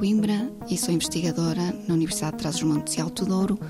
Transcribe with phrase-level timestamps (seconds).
[0.00, 3.60] Coimbra e sou investigadora na Universidade de Trás-os-Montes e Alto Douro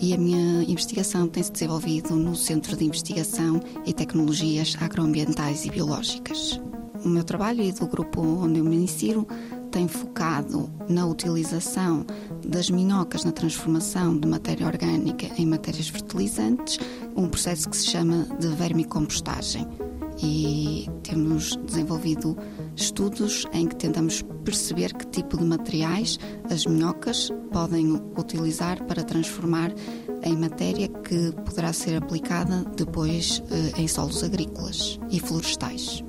[0.00, 6.60] e a minha investigação tem-se desenvolvido no Centro de Investigação e Tecnologias Agroambientais e Biológicas.
[7.04, 9.28] O meu trabalho e do grupo onde eu me insiro
[9.70, 12.04] tem focado na utilização
[12.44, 16.80] das minhocas na transformação de matéria orgânica em matérias fertilizantes,
[17.14, 19.68] um processo que se chama de vermicompostagem.
[20.22, 22.36] E temos desenvolvido
[22.74, 26.18] estudos em que tentamos perceber que tipo de materiais
[26.50, 29.72] as minhocas podem utilizar para transformar
[30.22, 36.02] em matéria que poderá ser aplicada depois eh, em solos agrícolas e florestais.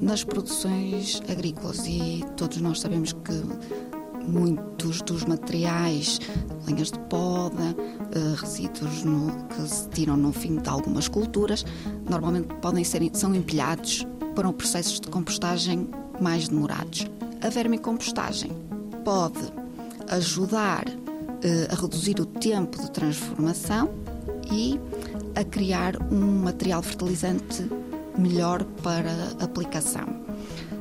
[0.00, 3.99] Nas produções agrícolas, e todos nós sabemos que
[4.30, 6.20] muitos dos materiais,
[6.66, 7.76] lenhas de poda,
[8.14, 11.64] eh, resíduos no, que se tiram no fim de algumas culturas,
[12.08, 15.88] normalmente podem ser são empilhados para processos de compostagem
[16.20, 17.06] mais demorados.
[17.42, 18.52] A vermicompostagem
[19.04, 19.52] pode
[20.08, 20.84] ajudar
[21.42, 23.90] eh, a reduzir o tempo de transformação
[24.52, 24.78] e
[25.34, 27.68] a criar um material fertilizante
[28.18, 30.06] melhor para aplicação.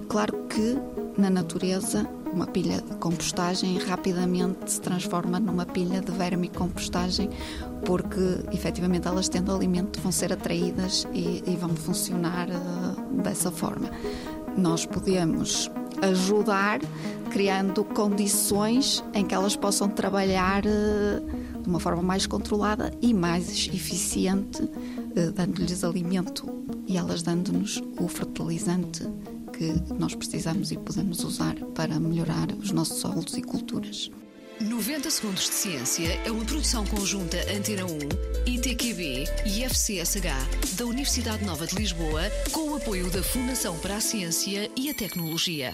[0.09, 0.77] Claro que
[1.19, 7.29] na natureza uma pilha de compostagem rapidamente se transforma numa pilha de vermicompostagem
[7.85, 13.89] porque efetivamente elas tendo alimento vão ser atraídas e, e vão funcionar uh, dessa forma.
[14.55, 15.69] Nós podemos
[16.01, 16.79] ajudar
[17.31, 23.67] criando condições em que elas possam trabalhar uh, de uma forma mais controlada e mais
[23.73, 26.47] eficiente, uh, dando-lhes alimento
[26.87, 29.03] e elas dando-nos o fertilizante
[29.59, 34.09] que nós precisamos e podemos usar para melhorar os nossos solos e culturas.
[34.61, 37.99] 90 Segundos de Ciência é uma produção conjunta Antena 1,
[38.45, 44.01] ITQB e FCSH da Universidade Nova de Lisboa, com o apoio da Fundação para a
[44.01, 45.73] Ciência e a Tecnologia.